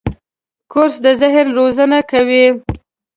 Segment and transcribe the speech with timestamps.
[0.71, 2.45] کورس د ذهن روزنه کوي.